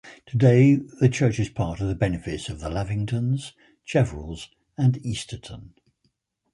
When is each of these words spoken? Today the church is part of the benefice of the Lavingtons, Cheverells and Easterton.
Today 0.25 0.77
the 0.99 1.09
church 1.09 1.39
is 1.39 1.49
part 1.49 1.79
of 1.79 1.87
the 1.87 1.93
benefice 1.93 2.49
of 2.49 2.59
the 2.59 2.71
Lavingtons, 2.71 3.51
Cheverells 3.85 4.47
and 4.75 4.97
Easterton. 5.05 5.75